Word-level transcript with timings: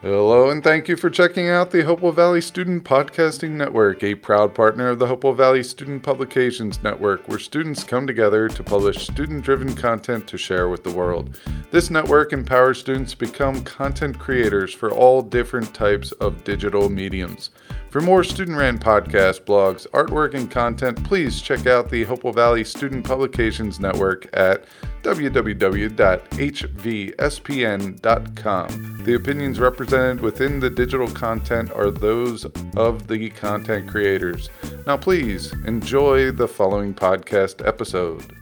Hello, 0.00 0.48
and 0.48 0.62
thank 0.62 0.86
you 0.86 0.96
for 0.96 1.10
checking 1.10 1.48
out 1.48 1.72
the 1.72 1.82
Hopewell 1.82 2.12
Valley 2.12 2.40
Student 2.40 2.84
Podcasting 2.84 3.50
Network, 3.50 4.04
a 4.04 4.14
proud 4.14 4.54
partner 4.54 4.90
of 4.90 5.00
the 5.00 5.08
Hopewell 5.08 5.34
Valley 5.34 5.64
Student 5.64 6.04
Publications 6.04 6.80
Network, 6.84 7.26
where 7.26 7.40
students 7.40 7.82
come 7.82 8.06
together 8.06 8.48
to 8.48 8.62
publish 8.62 9.04
student 9.04 9.42
driven 9.42 9.74
content 9.74 10.28
to 10.28 10.38
share 10.38 10.68
with 10.68 10.84
the 10.84 10.92
world. 10.92 11.40
This 11.72 11.90
network 11.90 12.32
empowers 12.32 12.78
students 12.78 13.10
to 13.10 13.18
become 13.18 13.64
content 13.64 14.20
creators 14.20 14.72
for 14.72 14.92
all 14.92 15.20
different 15.20 15.74
types 15.74 16.12
of 16.12 16.44
digital 16.44 16.88
mediums. 16.88 17.50
For 17.90 18.00
more 18.02 18.22
student 18.22 18.58
ran 18.58 18.78
podcasts, 18.78 19.40
blogs, 19.40 19.86
artwork, 19.88 20.34
and 20.34 20.50
content, 20.50 21.02
please 21.04 21.40
check 21.40 21.66
out 21.66 21.88
the 21.88 22.04
Hopewell 22.04 22.34
Valley 22.34 22.62
Student 22.62 23.06
Publications 23.06 23.80
Network 23.80 24.28
at 24.34 24.66
www.hvspn.com. 25.02 25.84
The 29.04 29.14
opinions 29.14 29.58
represented 29.58 30.20
within 30.20 30.60
the 30.60 30.68
digital 30.68 31.08
content 31.08 31.72
are 31.72 31.90
those 31.90 32.44
of 32.76 33.06
the 33.06 33.30
content 33.30 33.88
creators. 33.88 34.50
Now, 34.86 34.98
please 34.98 35.54
enjoy 35.64 36.30
the 36.30 36.46
following 36.46 36.92
podcast 36.92 37.66
episode. 37.66 38.37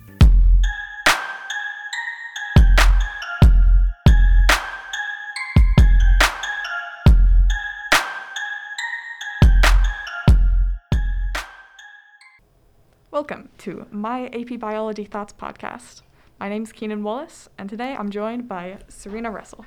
To 13.67 13.85
my 13.91 14.27
AP 14.27 14.61
Biology 14.61 15.03
Thoughts 15.03 15.33
podcast. 15.33 16.03
My 16.39 16.49
name 16.49 16.63
is 16.63 16.71
Keenan 16.71 17.03
Wallace, 17.03 17.49
and 17.59 17.69
today 17.69 17.97
I'm 17.99 18.11
joined 18.11 18.47
by 18.47 18.79
Serena 18.87 19.29
Russell. 19.29 19.67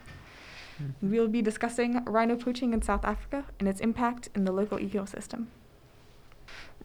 Hmm. 0.77 0.91
We 1.01 1.19
will 1.19 1.27
be 1.27 1.41
discussing 1.41 2.01
rhino 2.05 2.37
poaching 2.37 2.71
in 2.71 2.81
South 2.81 3.03
Africa 3.03 3.43
and 3.59 3.67
its 3.67 3.81
impact 3.81 4.29
in 4.33 4.45
the 4.45 4.53
local 4.53 4.77
ecosystem. 4.77 5.47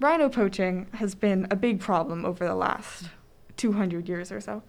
Rhino 0.00 0.28
poaching 0.28 0.88
has 0.94 1.14
been 1.14 1.46
a 1.52 1.54
big 1.54 1.78
problem 1.78 2.24
over 2.24 2.44
the 2.44 2.56
last 2.56 3.10
200 3.58 4.08
years 4.08 4.32
or 4.32 4.40
so. 4.40 4.64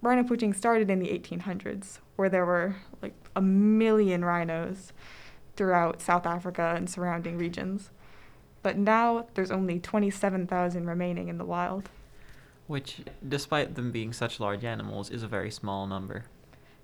Rhino 0.00 0.22
poaching 0.22 0.52
started 0.52 0.88
in 0.88 1.00
the 1.00 1.08
1800s, 1.08 1.98
where 2.14 2.28
there 2.28 2.46
were 2.46 2.76
like 3.02 3.14
a 3.34 3.42
million 3.42 4.24
rhinos 4.24 4.92
throughout 5.56 6.00
South 6.00 6.24
Africa 6.24 6.74
and 6.76 6.88
surrounding 6.88 7.36
regions. 7.36 7.90
But 8.64 8.78
now 8.78 9.26
there's 9.34 9.50
only 9.50 9.78
27,000 9.78 10.86
remaining 10.86 11.28
in 11.28 11.36
the 11.36 11.44
wild. 11.44 11.90
Which, 12.66 13.02
despite 13.28 13.74
them 13.74 13.92
being 13.92 14.14
such 14.14 14.40
large 14.40 14.64
animals, 14.64 15.10
is 15.10 15.22
a 15.22 15.28
very 15.28 15.50
small 15.50 15.86
number. 15.86 16.24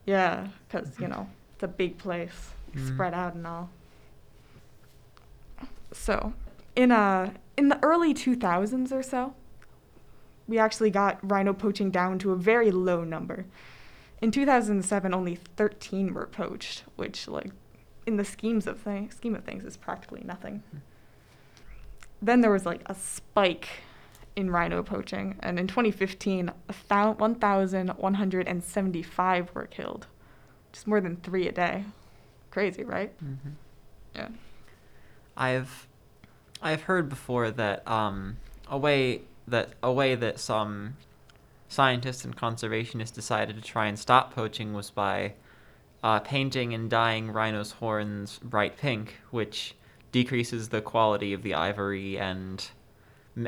Yeah, 0.05 0.48
because, 0.69 1.01
you 1.01 1.08
know, 1.08 1.27
it's 1.55 1.62
a 1.62 1.69
big 1.69 1.97
place, 1.97 2.51
Mhm. 2.77 2.86
spread 2.86 3.14
out 3.14 3.33
and 3.34 3.47
all. 3.47 3.70
So, 5.92 6.34
in 6.77 6.92
uh 6.92 7.33
in 7.56 7.69
the 7.70 7.83
early 7.83 8.12
2000s 8.14 8.92
or 8.92 9.03
so, 9.03 9.34
we 10.47 10.58
actually 10.58 10.91
got 10.91 11.19
rhino 11.23 11.53
poaching 11.55 11.91
down 11.91 12.19
to 12.20 12.33
a 12.33 12.36
very 12.36 12.70
low 12.70 13.05
number. 13.05 13.47
In 14.20 14.31
2007, 14.31 15.14
only 15.14 15.34
13 15.56 16.12
were 16.12 16.27
poached, 16.27 16.84
which 16.97 17.27
like 17.27 17.53
in 18.06 18.19
the 18.19 18.25
schemes 18.25 18.67
of 18.67 18.78
things, 18.81 19.17
scheme 19.17 19.34
of 19.34 19.45
things 19.45 19.64
is 19.64 19.78
practically 19.78 20.23
nothing. 20.25 20.62
Then 22.22 22.40
there 22.40 22.50
was 22.50 22.66
like 22.66 22.82
a 22.86 22.94
spike 22.94 23.68
in 24.36 24.50
rhino 24.50 24.82
poaching, 24.82 25.36
and 25.40 25.58
in 25.58 25.66
2015, 25.66 26.48
1,175 26.88 29.54
were 29.54 29.66
killed, 29.66 30.06
just 30.72 30.86
more 30.86 31.00
than 31.00 31.16
three 31.16 31.48
a 31.48 31.52
day. 31.52 31.84
Crazy, 32.50 32.84
right? 32.84 33.12
hmm 33.18 33.34
Yeah. 34.14 34.28
I've 35.36 35.86
I've 36.62 36.82
heard 36.82 37.08
before 37.08 37.50
that 37.52 37.88
um, 37.88 38.36
a 38.68 38.77
way 38.77 39.22
that 39.48 39.70
a 39.82 39.90
way 39.92 40.14
that 40.14 40.38
some 40.38 40.96
scientists 41.68 42.24
and 42.24 42.36
conservationists 42.36 43.14
decided 43.14 43.56
to 43.56 43.62
try 43.62 43.86
and 43.86 43.98
stop 43.98 44.34
poaching 44.34 44.74
was 44.74 44.90
by 44.90 45.33
uh, 46.02 46.18
painting 46.20 46.74
and 46.74 46.90
dyeing 46.90 47.30
rhinos' 47.30 47.72
horns 47.72 48.39
bright 48.42 48.77
pink, 48.77 49.16
which 49.30 49.74
decreases 50.12 50.68
the 50.68 50.80
quality 50.80 51.32
of 51.32 51.42
the 51.42 51.54
ivory 51.54 52.18
and 52.18 52.68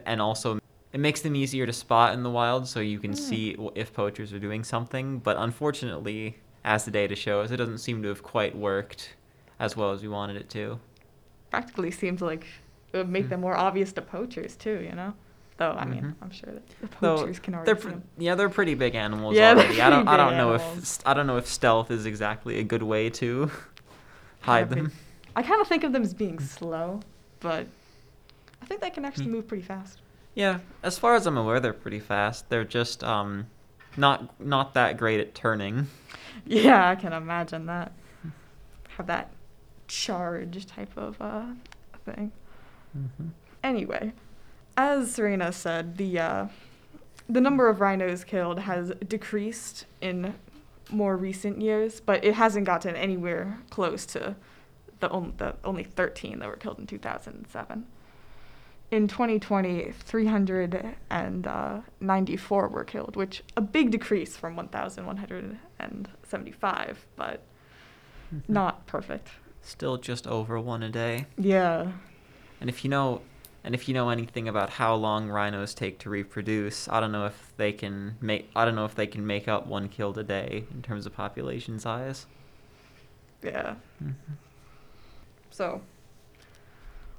and 0.06 0.20
also 0.22 0.58
it 0.92 1.00
makes 1.00 1.20
them 1.22 1.34
easier 1.34 1.66
to 1.66 1.72
spot 1.72 2.12
in 2.14 2.22
the 2.22 2.30
wild, 2.30 2.68
so 2.68 2.78
you 2.80 2.98
can 2.98 3.12
Mm. 3.12 3.16
see 3.18 3.56
if 3.74 3.92
poachers 3.94 4.32
are 4.32 4.38
doing 4.38 4.62
something. 4.62 5.18
But 5.20 5.36
unfortunately, 5.38 6.38
as 6.64 6.84
the 6.84 6.90
data 6.90 7.16
shows, 7.16 7.50
it 7.50 7.56
doesn't 7.56 7.78
seem 7.78 8.02
to 8.02 8.08
have 8.08 8.22
quite 8.22 8.54
worked 8.56 9.14
as 9.58 9.74
well 9.76 9.90
as 9.92 10.02
we 10.02 10.08
wanted 10.08 10.36
it 10.36 10.50
to. 10.50 10.78
Practically 11.50 11.90
seems 11.90 12.20
like 12.20 12.46
it 12.92 12.96
would 12.98 13.08
make 13.08 13.24
Hmm. 13.24 13.30
them 13.30 13.40
more 13.40 13.56
obvious 13.56 13.92
to 13.94 14.02
poachers 14.02 14.54
too, 14.54 14.80
you 14.88 14.94
know? 14.94 15.14
Though 15.56 15.72
I 15.72 15.84
mean, 15.86 16.02
Mhm. 16.02 16.14
I'm 16.22 16.30
sure 16.30 16.52
that 16.52 16.66
the 16.80 16.88
Though 17.00 17.16
poachers 17.18 17.38
can 17.38 17.54
already 17.54 17.74
pr- 17.74 17.90
yeah, 18.18 18.34
they're 18.34 18.48
pretty 18.50 18.74
big 18.74 18.94
animals 18.94 19.34
Yeah, 19.36 19.50
already. 19.52 19.80
I 19.80 19.88
don't 19.90 20.06
I 20.08 20.16
don't 20.18 20.36
know 20.36 20.54
if 20.54 20.60
animals. 20.62 20.88
st- 20.88 21.06
I 21.08 21.14
don't 21.14 21.26
know 21.26 21.36
if 21.38 21.46
stealth 21.46 21.90
is 21.90 22.04
exactly 22.06 22.58
a 22.58 22.64
good 22.64 22.82
way 22.82 23.08
to 23.10 23.50
hide 24.42 24.68
them. 24.70 24.92
I 25.34 25.42
kind 25.42 25.60
of 25.60 25.68
think 25.68 25.84
of 25.84 25.92
them 25.92 26.02
as 26.02 26.14
being 26.14 26.38
slow, 26.40 27.00
but 27.40 27.66
I 28.60 28.66
think 28.66 28.80
they 28.80 28.90
can 28.90 29.04
actually 29.04 29.26
Hmm. 29.26 29.32
move 29.32 29.48
pretty 29.48 29.62
fast. 29.64 30.00
Yeah, 30.34 30.60
as 30.82 30.98
far 30.98 31.14
as 31.14 31.26
I'm 31.26 31.36
aware, 31.36 31.60
they're 31.60 31.72
pretty 31.72 32.00
fast. 32.00 32.48
They're 32.48 32.64
just 32.64 33.02
um 33.04 33.46
not 33.96 34.38
not 34.40 34.74
that 34.74 34.96
great 34.96 35.20
at 35.20 35.34
turning. 35.34 35.88
Yeah, 36.46 36.88
I 36.88 36.94
can 36.96 37.12
imagine 37.12 37.66
that. 37.66 37.92
Have 38.96 39.06
that 39.06 39.30
charge 39.86 40.64
type 40.66 40.90
of 40.96 41.20
uh, 41.20 41.44
thing. 42.06 42.32
Mm-hmm. 42.98 43.28
Anyway, 43.62 44.12
as 44.76 45.12
Serena 45.14 45.52
said, 45.52 45.98
the 45.98 46.18
uh, 46.18 46.46
the 47.28 47.40
number 47.40 47.68
of 47.68 47.80
rhinos 47.80 48.24
killed 48.24 48.60
has 48.60 48.92
decreased 49.06 49.84
in 50.00 50.34
more 50.90 51.16
recent 51.16 51.60
years, 51.60 52.00
but 52.00 52.24
it 52.24 52.34
hasn't 52.34 52.66
gotten 52.66 52.96
anywhere 52.96 53.58
close 53.70 54.04
to 54.06 54.34
the, 55.02 55.10
on- 55.10 55.34
the 55.36 55.54
only 55.64 55.84
13 55.84 56.38
that 56.38 56.48
were 56.48 56.56
killed 56.56 56.78
in 56.78 56.86
2007. 56.86 57.84
In 58.92 59.08
2020, 59.08 59.90
394 59.92 62.68
were 62.68 62.84
killed, 62.84 63.16
which 63.16 63.42
a 63.56 63.60
big 63.60 63.90
decrease 63.90 64.36
from 64.36 64.54
1,175, 64.56 67.06
but 67.16 67.42
Mm-hmm. 68.34 68.50
not 68.50 68.86
perfect. 68.86 69.28
Still 69.60 69.98
just 69.98 70.26
over 70.26 70.58
one 70.58 70.82
a 70.82 70.88
day. 70.88 71.26
Yeah. 71.36 71.92
And 72.62 72.70
if 72.70 72.82
you 72.82 72.88
know 72.88 73.20
and 73.62 73.74
if 73.74 73.88
you 73.88 73.94
know 73.94 74.08
anything 74.08 74.48
about 74.48 74.70
how 74.70 74.94
long 74.94 75.28
rhinos 75.28 75.74
take 75.74 75.98
to 75.98 76.08
reproduce, 76.08 76.88
I 76.88 76.98
don't 77.00 77.12
know 77.12 77.26
if 77.26 77.52
they 77.58 77.72
can 77.72 78.16
make 78.22 78.48
I 78.56 78.64
don't 78.64 78.74
know 78.74 78.86
if 78.86 78.94
they 78.94 79.06
can 79.06 79.26
make 79.26 79.48
up 79.48 79.66
one 79.66 79.90
killed 79.90 80.16
a 80.16 80.24
day 80.24 80.64
in 80.72 80.80
terms 80.80 81.04
of 81.04 81.14
population 81.14 81.78
size. 81.78 82.24
Yeah. 83.42 83.74
Mm-hmm. 84.02 84.32
So, 85.52 85.80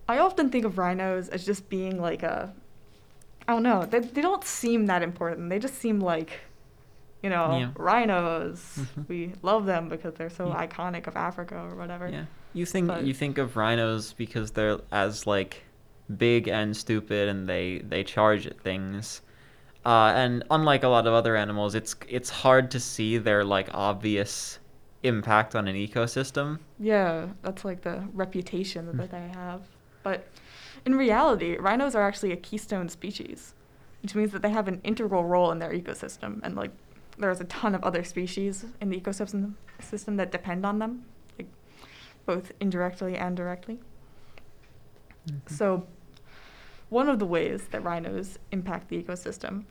I 0.09 0.17
often 0.17 0.49
think 0.49 0.65
of 0.65 0.77
rhinos 0.77 1.29
as 1.29 1.45
just 1.45 1.69
being 1.69 2.01
like 2.01 2.23
a, 2.23 2.53
I 3.47 3.53
don't 3.53 3.63
know, 3.63 3.85
they, 3.85 3.99
they 3.99 4.21
don't 4.21 4.43
seem 4.43 4.87
that 4.87 5.01
important. 5.01 5.49
They 5.49 5.59
just 5.59 5.75
seem 5.75 5.99
like, 5.99 6.31
you 7.21 7.29
know, 7.29 7.57
Yeah. 7.57 7.69
rhinos. 7.77 8.59
Mhm. 8.79 9.07
We 9.07 9.33
love 9.41 9.65
them 9.65 9.87
because 9.87 10.13
they're 10.15 10.29
so 10.29 10.47
Yeah. 10.49 10.67
iconic 10.67 11.07
of 11.07 11.15
Africa 11.15 11.55
or 11.57 11.75
whatever. 11.75 12.09
Yeah. 12.09 12.25
You 12.53 12.65
think 12.65 12.87
But- 12.87 13.03
you 13.05 13.13
think 13.13 13.37
of 13.37 13.55
rhinos 13.55 14.13
because 14.13 14.51
they're 14.51 14.79
as 14.91 15.25
like 15.25 15.63
big 16.17 16.47
and 16.49 16.75
stupid 16.75 17.29
and 17.29 17.47
they 17.47 17.79
they 17.79 18.03
charge 18.03 18.45
at 18.45 18.59
things. 18.59 19.21
Uh, 19.85 20.11
and 20.15 20.43
unlike 20.51 20.83
a 20.83 20.87
lot 20.87 21.07
of 21.07 21.13
other 21.13 21.35
animals, 21.35 21.75
it's 21.75 21.95
it's 22.09 22.29
hard 22.29 22.69
to 22.71 22.79
see 22.79 23.17
their 23.17 23.43
like 23.43 23.69
obvious 23.73 24.59
impact 25.03 25.55
on 25.55 25.67
an 25.67 25.75
ecosystem. 25.75 26.59
Yeah, 26.79 27.27
that's 27.41 27.63
like 27.65 27.81
the 27.81 28.03
reputation 28.13 28.87
Hmm. 28.87 28.97
that 28.97 29.11
they 29.11 29.27
have. 29.33 29.61
But 30.01 30.27
in 30.85 30.95
reality, 30.95 31.57
rhinos 31.57 31.95
are 31.95 32.03
actually 32.03 32.31
a 32.31 32.37
keystone 32.37 32.89
species, 32.89 33.53
which 34.01 34.15
means 34.15 34.31
that 34.31 34.41
they 34.41 34.49
have 34.49 34.67
an 34.67 34.81
integral 34.83 35.23
role 35.25 35.51
in 35.51 35.59
their 35.59 35.71
ecosystem. 35.71 36.39
And 36.43 36.55
like, 36.55 36.71
there's 37.17 37.39
a 37.39 37.45
ton 37.45 37.75
of 37.75 37.83
other 37.83 38.03
species 38.03 38.65
in 38.81 38.89
the 38.89 38.99
ecosystem 38.99 39.53
system 39.79 40.17
that 40.17 40.31
depend 40.31 40.65
on 40.65 40.79
them, 40.79 41.05
like, 41.37 41.47
both 42.25 42.51
indirectly 42.59 43.15
and 43.15 43.35
directly. 43.37 43.79
So, 45.47 45.87
one 46.89 47.07
of 47.07 47.19
the 47.19 47.25
ways 47.25 47.67
that 47.71 47.83
rhinos 47.83 48.39
impact 48.51 48.89
the 48.89 49.01
ecosystem 49.01 49.63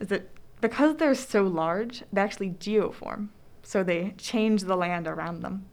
is 0.00 0.08
that 0.08 0.28
because 0.60 0.96
they're 0.96 1.14
so 1.14 1.42
large, 1.44 2.02
they 2.12 2.20
actually 2.20 2.50
geoform. 2.50 3.28
So 3.66 3.82
they 3.82 4.14
change 4.16 4.62
the 4.62 4.76
land 4.76 5.08
around 5.08 5.40
them. 5.40 5.66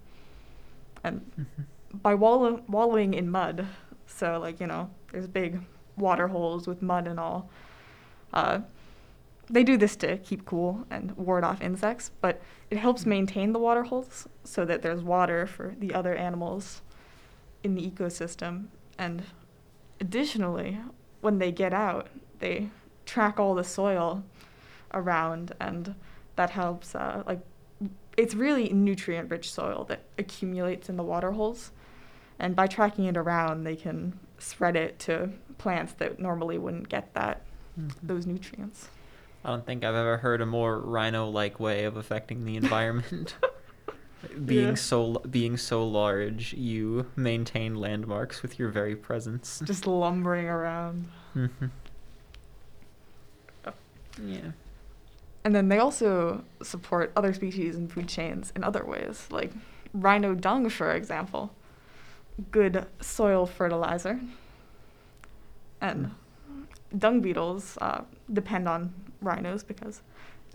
And 1.03 1.45
by 1.93 2.15
wallow- 2.15 2.63
wallowing 2.67 3.13
in 3.13 3.29
mud, 3.29 3.67
so 4.07 4.39
like, 4.39 4.59
you 4.59 4.65
know, 4.65 4.89
there's 5.11 5.27
big 5.27 5.61
water 5.95 6.27
holes 6.29 6.65
with 6.65 6.81
mud 6.81 7.07
and 7.07 7.19
all, 7.19 7.51
uh, 8.33 8.61
they 9.47 9.63
do 9.63 9.77
this 9.77 9.95
to 9.97 10.17
keep 10.17 10.43
cool 10.43 10.87
and 10.89 11.15
ward 11.15 11.43
off 11.43 11.61
insects, 11.61 12.09
but 12.19 12.41
it 12.71 12.79
helps 12.79 13.05
maintain 13.05 13.53
the 13.53 13.59
water 13.59 13.83
holes 13.83 14.27
so 14.43 14.65
that 14.65 14.81
there's 14.81 15.03
water 15.03 15.45
for 15.45 15.75
the 15.77 15.93
other 15.93 16.15
animals 16.15 16.81
in 17.61 17.75
the 17.75 17.87
ecosystem. 17.87 18.69
And 18.97 19.21
additionally, 20.01 20.79
when 21.21 21.37
they 21.37 21.51
get 21.51 21.75
out, 21.75 22.07
they 22.39 22.69
track 23.05 23.39
all 23.39 23.53
the 23.53 23.63
soil 23.63 24.23
around, 24.95 25.51
and 25.59 25.93
that 26.37 26.49
helps. 26.49 26.95
Uh, 26.95 27.21
like, 27.27 27.41
it's 28.17 28.35
really 28.35 28.69
nutrient 28.69 29.29
rich 29.31 29.51
soil 29.51 29.83
that 29.85 30.01
accumulates 30.17 30.89
in 30.89 30.97
the 30.97 31.03
water 31.03 31.31
holes. 31.31 31.71
And 32.39 32.55
by 32.55 32.67
tracking 32.67 33.05
it 33.05 33.17
around, 33.17 33.63
they 33.63 33.75
can 33.75 34.19
spread 34.39 34.75
it 34.75 34.99
to 34.99 35.29
plants 35.57 35.93
that 35.93 36.19
normally 36.19 36.57
wouldn't 36.57 36.89
get 36.89 37.13
that 37.13 37.41
Mhm. 37.79 37.91
those 38.03 38.25
nutrients. 38.25 38.89
I 39.45 39.49
don't 39.49 39.65
think 39.65 39.83
I've 39.83 39.95
ever 39.95 40.17
heard 40.17 40.41
a 40.41 40.45
more 40.45 40.79
rhino-like 40.79 41.59
way 41.59 41.83
of 41.85 41.97
affecting 41.97 42.45
the 42.45 42.55
environment. 42.55 43.35
being 44.45 44.69
Yeah. 44.69 44.75
so 44.75 45.13
being 45.29 45.57
so 45.57 45.85
large, 45.85 46.53
you 46.53 47.07
maintain 47.15 47.75
landmarks 47.75 48.41
with 48.41 48.57
your 48.57 48.69
very 48.69 48.95
presence. 48.95 49.61
Just 49.65 49.85
lumbering 49.85 50.47
around. 50.47 51.09
Mhm. 51.35 51.69
Oh. 53.65 53.73
Yeah. 54.23 54.51
And 55.43 55.53
then 55.53 55.67
they 55.67 55.77
also 55.79 56.43
support 56.61 57.11
other 57.15 57.33
species 57.33 57.75
and 57.75 57.91
food 57.91 58.07
chains 58.07 58.53
in 58.55 58.63
other 58.63 58.85
ways, 58.85 59.27
like 59.29 59.51
rhino 59.93 60.33
dung, 60.35 60.69
for 60.69 60.91
example. 60.93 61.51
Good 62.51 62.85
soil 63.01 63.45
fertilizer. 63.45 64.19
And 65.81 66.11
dung 66.97 67.19
beetles 67.21 67.77
uh, 67.81 68.03
depend 68.31 68.69
on 68.69 68.93
rhinos 69.21 69.63
because 69.63 70.01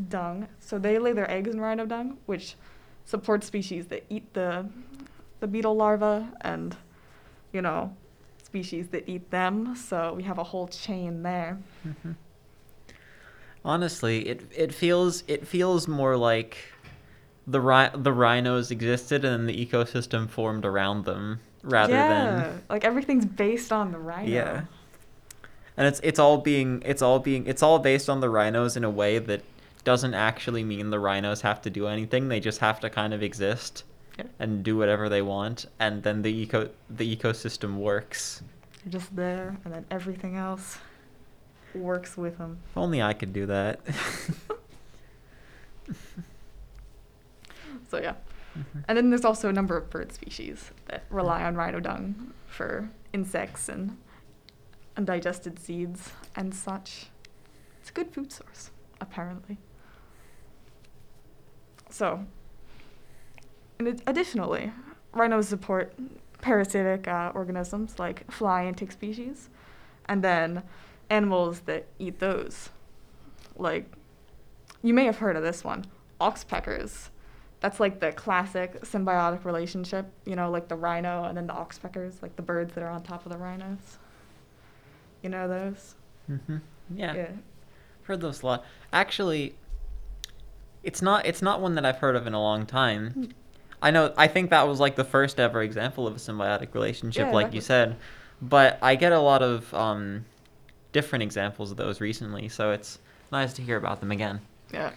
dung. 0.08 0.48
So 0.60 0.78
they 0.78 0.98
lay 0.98 1.12
their 1.12 1.30
eggs 1.30 1.50
in 1.52 1.60
rhino 1.60 1.84
dung, 1.84 2.16
which 2.26 2.54
supports 3.04 3.46
species 3.46 3.86
that 3.88 4.04
eat 4.08 4.32
the 4.34 4.66
the 5.40 5.46
beetle 5.46 5.76
larvae 5.76 6.26
and 6.40 6.76
you 7.52 7.62
know 7.62 7.94
species 8.42 8.88
that 8.88 9.08
eat 9.08 9.30
them. 9.30 9.76
So 9.76 10.14
we 10.14 10.22
have 10.24 10.38
a 10.38 10.44
whole 10.44 10.66
chain 10.68 11.22
there. 11.22 11.58
Mhm. 11.86 12.14
Honestly, 13.68 14.26
it 14.26 14.40
it 14.56 14.72
feels 14.74 15.22
it 15.28 15.46
feels 15.46 15.86
more 15.86 16.16
like 16.16 16.56
the 17.46 17.60
ri- 17.60 17.90
the 17.94 18.12
rhinos 18.14 18.70
existed 18.70 19.26
and 19.26 19.34
then 19.34 19.46
the 19.46 19.66
ecosystem 19.66 20.28
formed 20.28 20.64
around 20.64 21.04
them 21.04 21.40
rather 21.62 21.92
yeah, 21.92 22.08
than 22.08 22.62
like 22.70 22.82
everything's 22.84 23.26
based 23.26 23.70
on 23.70 23.92
the 23.92 23.98
rhino. 23.98 24.30
Yeah. 24.30 24.62
and 25.76 25.86
it's 25.86 26.00
it's 26.02 26.18
all 26.18 26.38
being 26.38 26.82
it's 26.86 27.02
all 27.02 27.18
being 27.18 27.46
it's 27.46 27.62
all 27.62 27.78
based 27.78 28.08
on 28.08 28.20
the 28.20 28.30
rhinos 28.30 28.74
in 28.78 28.84
a 28.84 28.90
way 28.90 29.18
that 29.18 29.42
doesn't 29.84 30.14
actually 30.14 30.64
mean 30.64 30.88
the 30.88 30.98
rhinos 30.98 31.42
have 31.42 31.60
to 31.62 31.68
do 31.70 31.86
anything. 31.88 32.28
They 32.28 32.40
just 32.40 32.60
have 32.60 32.80
to 32.80 32.88
kind 32.88 33.12
of 33.12 33.22
exist 33.22 33.84
Yeah. 34.18 34.24
and 34.38 34.64
do 34.64 34.78
whatever 34.78 35.10
they 35.10 35.20
want 35.20 35.66
and 35.78 36.02
then 36.02 36.22
the 36.22 36.32
eco 36.42 36.70
the 36.88 37.16
ecosystem 37.16 37.76
works. 37.76 38.42
They're 38.82 38.92
just 38.98 39.14
there, 39.14 39.58
and 39.66 39.74
then 39.74 39.84
everything 39.90 40.36
else 40.36 40.78
works 41.74 42.16
with 42.16 42.38
them. 42.38 42.58
If 42.70 42.76
only 42.76 43.02
I 43.02 43.12
could 43.12 43.32
do 43.32 43.46
that. 43.46 43.80
So 47.90 47.98
yeah. 47.98 48.14
Mhm. 48.56 48.84
And 48.88 48.98
then 48.98 49.10
there's 49.10 49.24
also 49.24 49.48
a 49.48 49.52
number 49.52 49.76
of 49.76 49.88
bird 49.88 50.12
species 50.12 50.70
that 50.86 51.04
rely 51.10 51.42
on 51.44 51.54
rhino 51.54 51.80
dung 51.80 52.32
for 52.46 52.90
insects 53.12 53.68
and 53.68 53.96
undigested 54.96 55.58
seeds 55.58 56.12
and 56.36 56.54
such. 56.54 57.06
It's 57.80 57.88
a 57.90 57.92
good 57.92 58.10
food 58.12 58.30
source, 58.32 58.70
apparently. 59.00 59.56
So, 61.90 62.26
and 63.78 63.88
ad- 63.88 64.02
additionally, 64.06 64.72
rhinos 65.14 65.48
support 65.48 65.94
parasitic 66.42 67.08
uh, 67.08 67.32
organisms 67.34 67.98
like 67.98 68.30
fly 68.30 68.62
and 68.62 68.76
tick 68.76 68.92
species, 68.92 69.48
and 70.06 70.22
then 70.22 70.62
animals 71.10 71.60
that 71.60 71.86
eat 71.98 72.18
those. 72.18 72.70
Like, 73.56 73.90
you 74.82 74.94
may 74.94 75.04
have 75.04 75.18
heard 75.18 75.36
of 75.36 75.42
this 75.42 75.64
one, 75.64 75.84
oxpeckers. 76.20 77.08
That's 77.60 77.80
like 77.80 77.98
the 77.98 78.12
classic 78.12 78.82
symbiotic 78.82 79.44
relationship, 79.44 80.06
you 80.24 80.36
know, 80.36 80.50
like 80.50 80.68
the 80.68 80.76
rhino 80.76 81.24
and 81.24 81.36
then 81.36 81.48
the 81.48 81.52
oxpeckers, 81.52 82.22
like 82.22 82.36
the 82.36 82.42
birds 82.42 82.74
that 82.74 82.84
are 82.84 82.90
on 82.90 83.02
top 83.02 83.26
of 83.26 83.32
the 83.32 83.38
rhinos. 83.38 83.98
You 85.22 85.30
know 85.30 85.48
those? 85.48 85.96
Mm-hmm. 86.30 86.58
Yeah. 86.94 87.28
Heard 88.04 88.20
those 88.20 88.42
a 88.42 88.46
lot. 88.46 88.64
Actually, 88.92 89.54
it's 90.82 91.02
not 91.02 91.26
it's 91.26 91.42
not 91.42 91.60
one 91.60 91.74
that 91.74 91.84
I've 91.84 91.98
heard 91.98 92.16
of 92.16 92.26
in 92.26 92.34
a 92.34 92.40
long 92.40 92.64
time. 92.64 93.30
I 93.82 93.90
know 93.90 94.14
I 94.16 94.28
think 94.28 94.50
that 94.50 94.66
was 94.66 94.80
like 94.80 94.96
the 94.96 95.04
first 95.04 95.40
ever 95.40 95.60
example 95.62 96.06
of 96.06 96.14
a 96.16 96.18
symbiotic 96.18 96.72
relationship, 96.74 97.26
Yeah, 97.26 97.32
like 97.32 97.52
you 97.52 97.60
said. 97.60 97.96
But 98.40 98.78
I 98.80 98.94
get 98.94 99.12
a 99.12 99.18
lot 99.18 99.42
of 99.42 99.72
um, 99.74 100.24
different 100.92 101.22
examples 101.22 101.70
of 101.70 101.76
those 101.76 102.00
recently, 102.00 102.48
so 102.48 102.70
it's 102.72 102.98
nice 103.30 103.52
to 103.54 103.62
hear 103.62 103.76
about 103.76 104.00
them 104.00 104.10
again. 104.10 104.40
Yeah. 104.72 104.90